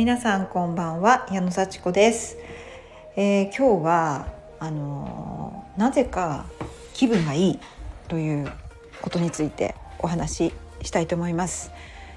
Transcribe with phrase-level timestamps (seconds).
[0.00, 2.38] 皆さんこんばんは矢野幸子です、
[3.16, 6.46] えー、今日はあのー、なぜか
[6.94, 7.58] 気分がいい
[8.08, 8.50] という
[9.02, 10.52] ことについてお話し
[10.84, 11.70] したいと思います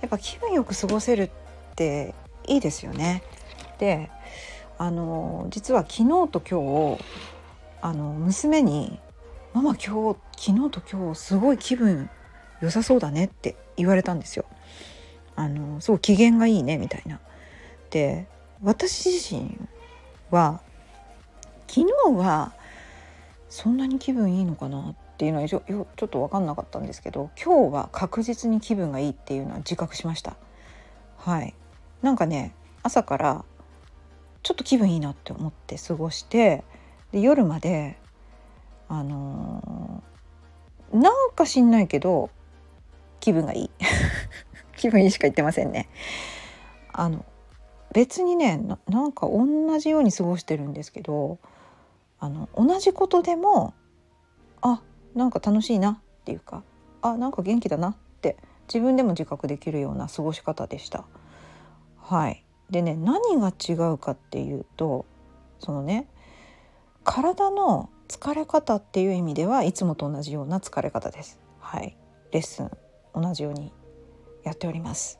[0.00, 1.30] やっぱ気分よく過ごせるっ
[1.74, 2.14] て
[2.46, 3.22] いいですよね
[3.78, 4.08] で
[4.78, 7.04] あのー、実は昨日と今日
[7.82, 8.98] あの娘に
[9.52, 12.08] 「ママ今日昨日と今日すごい気分
[12.62, 14.46] 良さそうだね」って言われたんですよ。
[15.38, 17.20] あのすごい機嫌がいいねみたいな。
[17.90, 18.26] で
[18.62, 19.58] 私自身
[20.30, 20.60] は
[21.68, 21.86] 昨日
[22.16, 22.52] は
[23.48, 30.36] そんなに気分いいのかなっていうのはちょちょっと分かんなかったんですけど今日は確実に気分がいいっていうのは自覚しました。
[31.16, 31.54] はい
[32.02, 33.44] なんかね朝から
[34.42, 36.64] ちょっと気分いいなって思って過ごして
[37.12, 37.98] で夜まで
[38.88, 42.30] あのー、なんか知んないけど
[43.18, 43.70] 気分がいい
[44.76, 45.88] 気分いいしか言ってませんね。
[46.92, 47.24] あの
[47.96, 51.38] 別にねなんか同じように過ごしてるんですけど
[52.20, 53.72] あの同じことでも
[54.60, 54.82] あ
[55.14, 56.62] なんか楽しいなっていうか
[57.00, 58.36] あなんか元気だなって
[58.68, 61.06] 自分でも自覚できるような過ごし方でした。
[62.02, 65.06] はいでね何が違うかっていうと
[65.58, 66.06] そのね
[67.02, 71.40] 体の疲れ方っていう意味ではいつもと同じような疲れ方です。
[71.60, 71.96] はい
[72.30, 72.70] レッスン
[73.14, 73.72] 同じように
[74.44, 75.18] やっております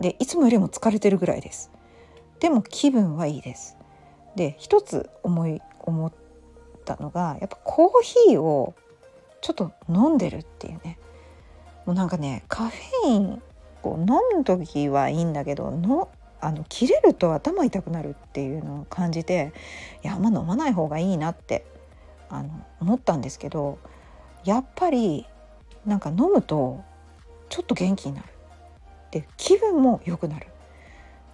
[0.00, 1.70] でいつもよりも疲れてるぐらいです
[2.44, 3.78] でも気分はいいです。
[4.36, 6.12] で一つ思い思っ
[6.84, 8.74] たのがやっぱコーヒーを
[9.40, 10.98] ちょっと飲んでるっていうね。
[11.86, 13.42] もうなんかねカフェイン
[13.80, 19.54] こう飲む時はいいんだけどのあの切れると頭痛くなるっていうのを感じて
[20.02, 21.64] いやあんま飲まない方がいいなって
[22.28, 23.78] あの思ったんですけど
[24.44, 25.24] やっぱり
[25.86, 26.84] なんか飲むと
[27.48, 28.28] ちょっと元気になる。
[29.12, 30.48] で気分も良くなる。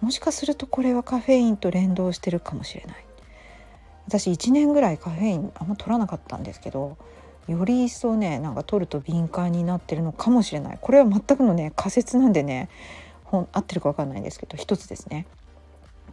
[0.01, 3.05] もしかするとこれはカフェインと連動してるかもしれない
[4.07, 6.97] 私1年ぐらいカフェインあんま取らなかったんですけど
[7.47, 12.69] より一層ねなんか取ると敏感になってるのかもしれないこれは全くのね仮説なんでね
[13.31, 15.25] 合ってるか分かんないんですけど一つですね。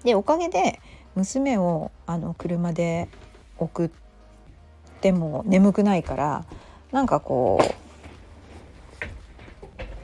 [0.05, 0.81] でおかげで
[1.17, 3.09] 娘をあの車で
[3.59, 3.91] 送っ
[5.01, 6.45] ても眠くないから
[6.93, 7.65] なんかこう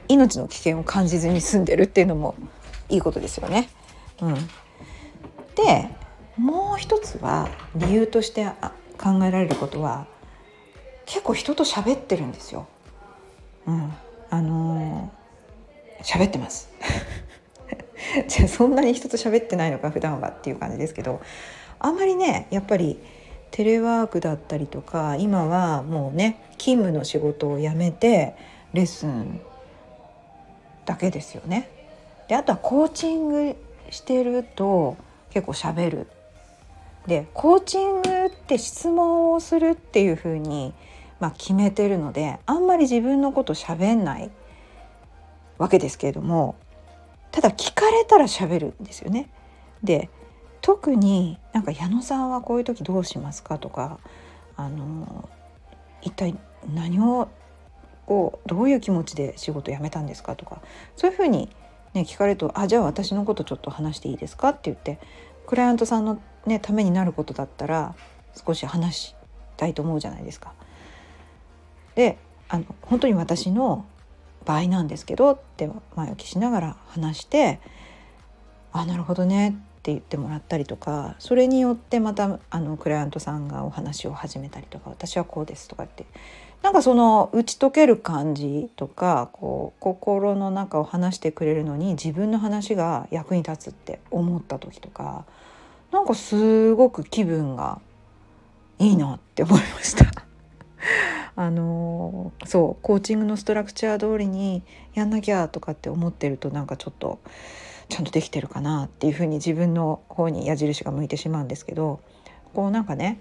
[0.09, 2.35] 命の危険を感じずに済んでるっていうのも
[2.89, 3.69] いいことですよね。
[4.21, 4.35] うん、
[5.55, 5.89] で
[6.37, 8.45] もう一つは理由として
[8.97, 10.07] 考えられることは
[11.05, 12.67] 結構人と喋ってるんですよ。
[13.67, 13.93] うん、
[14.29, 16.69] あのー、喋ってます。
[18.27, 21.21] じゃあそんなに人と喋ってないのか普段はっていう感じですけど
[21.79, 22.99] あんまりねやっぱり
[23.51, 28.35] テレワークだったりとか今はもうね勤務の仕事を辞めて
[28.73, 29.41] レッスン
[30.85, 31.69] だけですよね。
[32.27, 33.55] であとはコーチング
[33.89, 34.97] してると
[35.29, 36.07] 結構しゃべる。
[37.07, 40.73] でコーチングって質問をするっていう風に
[41.19, 44.29] まあ、決めてるのであんまり自分のことしゃべんない
[45.57, 46.55] わけですけれども
[47.31, 49.29] ただ聞かれたらしゃべるんですよね。
[49.83, 50.09] で
[50.61, 53.99] 特になんか矢野さんはこういう時どうしますかとか
[54.55, 55.29] あの
[56.01, 56.35] 一体
[56.73, 57.29] 何を
[58.07, 60.61] をどういう気持ちで仕事辞めたんですかとか
[60.95, 61.49] そういうふうに、
[61.95, 64.99] ね、聞かれると「あじゃあ私のことちょっと話していいですか?」って言って
[65.47, 67.95] クライアントさんの、ね、ためになることだったら
[68.45, 69.15] 少し話し
[69.57, 70.53] たいと思うじゃないですか。
[71.95, 72.17] で
[72.49, 73.85] あの本当に私の
[74.43, 77.59] 場合なんですけどって前置きしながら話して
[78.73, 79.55] 「あなるほどね」
[79.85, 86.07] って言ってもらったりとかそれによってまたあのクライアントさんがお話を始めたりとか「私はこうです」とかって
[86.63, 95.25] なんかその打ち解ける感じとかこう心の中を話してくれるのに自分の話が役に立つって思った時とか
[95.91, 97.79] なんかすごく気分が
[98.79, 100.05] いいなって思いました。
[101.37, 104.63] あのそうコーチングのストラクチャー通りに
[104.95, 107.19] やんなきゃとかって思ってるとなんかちょっと
[107.89, 111.99] ちゃんとできてるかなっていうふうに自分の方に矢印が向いてしまうんですけど
[112.53, 113.19] こうなんかね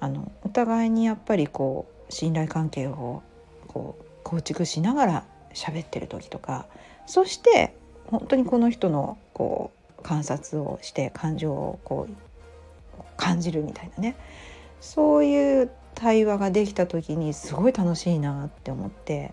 [0.00, 3.22] あのお互いにやっぱりこう信頼関係を
[3.68, 6.66] こう構築しながら喋ってる時とか
[7.06, 7.74] そして
[8.06, 14.16] 本当にこの人のこう観察をして感情をこう感じるみたいなね。
[14.80, 19.32] そういう対話ができた時にすごい楽しいなって思って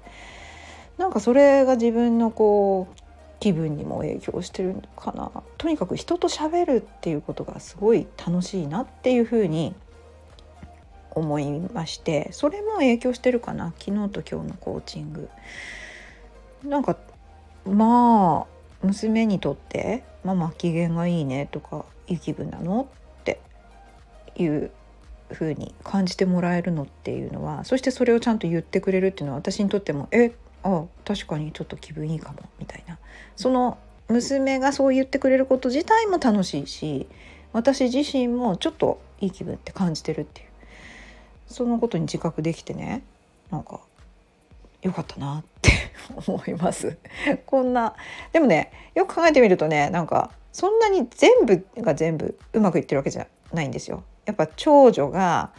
[1.00, 2.99] なんかそれが自分のこう
[3.40, 9.74] 気分にも影響してるかなとにかく人と喋るっていうことがすごい楽しいなっていうふうに
[11.12, 15.30] 思いましてそれも影響してるかな昨日と今日のコーチング。
[16.64, 16.98] なんか
[17.66, 22.88] まあ娘にとって「ママ機嫌がいいね」とか「いい気分なの?」
[23.22, 23.40] って
[24.38, 24.72] いう
[25.32, 30.32] 風に感じてもらえるのっていうのはそしてそれをちゃんと言ってくれるっていうのは私にとっても「え
[30.64, 32.98] あ確かにちょっと気分いいかも」みたいな。
[33.36, 33.78] その
[34.08, 37.08] 娘がそう言ってくれること自体も楽しいし
[37.54, 40.50] 私自身もちょっといい気分って感じてるっていう。
[41.48, 43.02] そのことに自覚できてね
[43.52, 43.80] なんか
[44.82, 45.72] よかったなって
[46.28, 46.98] 思います。
[47.46, 47.96] こんな。
[48.32, 54.04] でもねよく考えてみるとねなんかそんなに全部が全部うまくいってるわけじゃないんですよ。
[54.26, 55.52] やっぱ長女が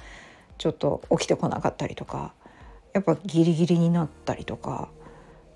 [0.59, 2.33] ちょっと起きてこなかったりとか
[2.93, 4.89] やっぱギリギリになったりとか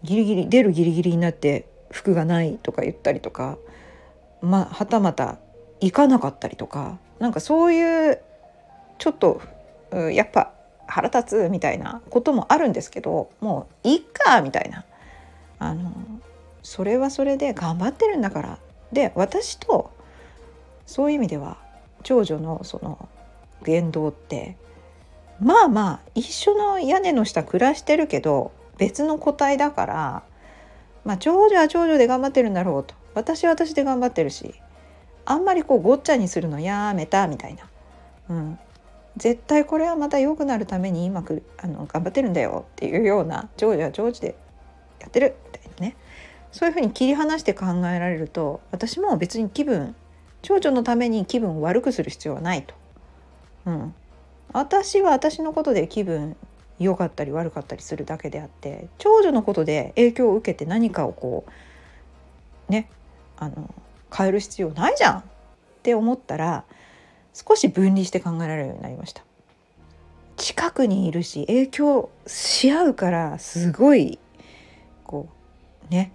[0.02, 3.58] ギリギリ出るギリギリになって服がないとか言ったりとか
[4.40, 5.38] まはたまた
[5.80, 8.20] 行かなかったりとかなんかそういう
[8.98, 9.40] ちょっと
[10.12, 10.52] やっぱ
[10.86, 14.84] 腹立つみたいなこともあるんですけどもういっかみたいな。
[15.58, 15.92] あの
[16.62, 18.58] それはそれで頑張ってるんだから。
[18.92, 19.90] で私と
[20.86, 21.58] そういう意味では
[22.02, 23.08] 長女のその
[23.64, 24.56] 言動って
[25.40, 30.22] まあまあ一緒の屋根の下暮らしてるけど別の個体だから、
[31.04, 32.94] まあ、長女は長女で頑張ってるんだろうと。
[33.14, 34.54] 私は私で頑張ってるし
[35.24, 37.68] あんまりこうごっちゃにするのやめたみたいな、
[38.28, 38.58] うん、
[39.16, 44.34] 絶対これはまた良くなるために今くあの頑張ってるんだよっていうような長女は長女で
[45.00, 45.96] やってるみたいなね。
[46.52, 49.96] そういうふうに切り離して考えられると私も別に気分
[50.42, 52.74] 長女のために気分を悪くする必要はないと。
[53.66, 53.94] うん、
[54.54, 56.36] 私は私のことで気分
[56.78, 61.44] 良かったり悪かったりするだけであって長女のことで影響を受けて何かをこ
[62.68, 62.88] うね
[63.36, 63.74] あの
[64.16, 65.22] 変える必要ないじゃんっ
[65.82, 66.64] て思ったら
[67.32, 69.24] 少し分離して考えられるようになりました。
[70.36, 74.18] 近くにいるし影響し合うからすごい
[75.04, 75.28] こ
[75.88, 76.12] うね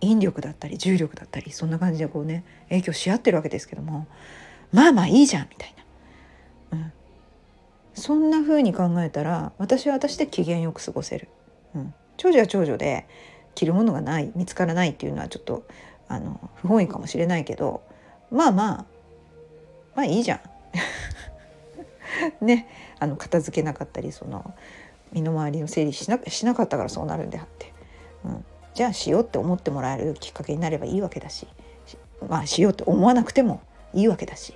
[0.00, 4.06] 引力だったり重力だったりそんな感じでこうね影響し合ってるわけですけども
[4.72, 5.74] まあまあいいじゃんみたい
[6.70, 6.92] な、うん、
[7.98, 11.28] そんな風に考えたら私は私で機嫌よく過ごせる、
[11.74, 13.06] うん、長女は長女で
[13.54, 15.66] 着るものがない見つからないっていうのはちょっと
[16.08, 17.82] あの不本意かもしれないけど
[18.30, 18.84] まあまあ
[19.94, 20.40] まあいいじゃん。
[22.44, 22.68] ね。
[23.00, 24.54] あの片付けなかったりその
[25.12, 27.72] 身の回りの整理しなしなかったからそうなるんであって、
[28.24, 31.46] うん、じゃあしようって思ってもらえるきっかけになればいいわけだし
[32.28, 33.60] まあしようって思わなくても
[33.94, 34.54] いいわけだし、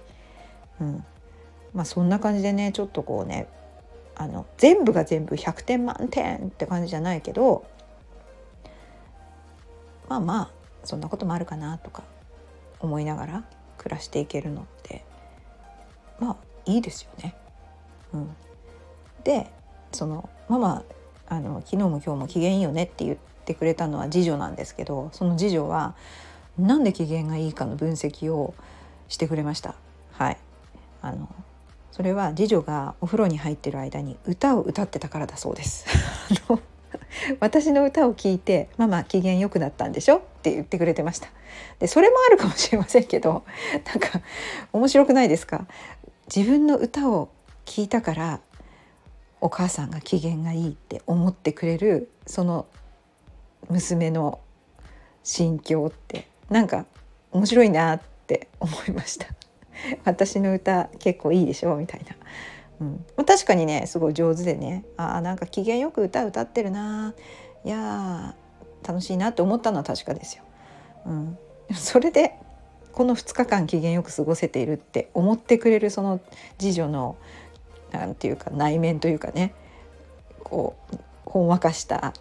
[0.80, 1.04] うん、
[1.74, 3.48] まあそんな感じでねちょっとこうね
[4.14, 7.64] あの全部が全部100点満点って感じじゃないけど
[10.08, 10.50] まあまあ
[10.84, 12.02] そんなこともあるかなとか
[12.80, 13.44] 思いながら
[13.78, 15.04] 暮らしていけるのって
[16.20, 16.36] まあ
[16.66, 17.34] いいですよね。
[18.12, 18.36] うん、
[19.25, 19.50] で
[19.92, 20.84] そのママ
[21.26, 25.94] あの昨日も今日も機嫌いいよねって言ってくれたのは次女なんですけどその次女は
[26.58, 28.54] なんで機嫌がいいかの分析を
[29.08, 29.75] してくれました。
[30.12, 30.36] はい
[31.00, 31.28] あの
[31.92, 35.86] それは次女がお風呂に入ってる間に歌を歌ってたからだそうです。
[37.40, 41.28] 私の歌を聴いて「ママ機嫌良くなったんでしょ?」って言ってくれてました
[41.78, 43.44] でそれもあるかもしれませんけど
[43.86, 44.20] なんか
[44.72, 45.66] 面白くないですか？
[46.34, 47.28] 自分の歌を
[47.64, 48.40] 聴いたから
[49.40, 52.66] お母さんが機嫌がいいって思ってくれるその
[53.68, 54.40] 娘の
[55.22, 56.87] 心境ってなんか
[57.32, 59.26] 面白いなって思いました
[60.05, 62.17] 私の歌結構いいでしょみたいな、
[63.17, 64.85] うん、確かにねすごい上手でね。
[64.97, 67.14] あなんか機嫌よく歌歌ってるな。
[67.64, 68.35] いや
[68.87, 70.43] 楽しいなって思ったのは確かですよ。
[71.07, 71.38] うん、
[71.75, 72.35] それで
[72.93, 76.21] この2日間機嫌よく過ごせているって思ってくれるその
[76.59, 77.17] 次女の
[77.93, 79.55] 何て言うか内面というかね。
[80.43, 82.12] こうほんわかした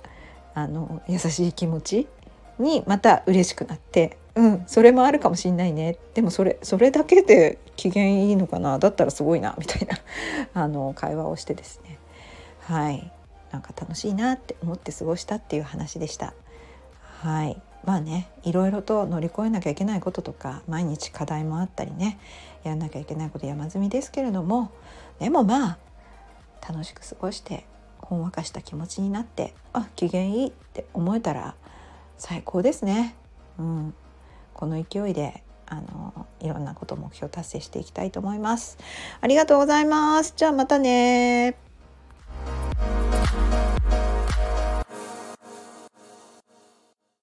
[0.53, 2.07] あの優しい気持ち
[2.59, 5.97] にまた嬉しくなってうんそれもあるかもしんないね。
[6.13, 8.79] でもそれそれだけで機嫌いいのかな。
[8.79, 9.97] だったらすごいなみたいな。
[10.61, 11.97] あの会話をしてですね。
[12.61, 13.11] はい。
[13.51, 16.33] なんか楽しいなって思って過ごしたっていう話でした。
[17.21, 17.61] はい。
[17.85, 22.19] まあねいろいろと乗り越えなきゃいけないこととか毎日課題もあったりね
[22.63, 24.71] やんなきゃいけないこと山積みですけれども
[25.19, 25.77] でもまあ
[26.67, 27.65] 楽しく過ごして
[27.99, 31.55] ほんわかした気持ちになってあ機嫌いいって思えたら
[32.17, 33.15] 最高ですね。
[33.57, 33.93] うん、
[34.53, 38.77] この勢いであのいろんなこと目標達成していきたいと思います。
[39.21, 40.33] ありがとうございます。
[40.35, 41.55] じゃあまたね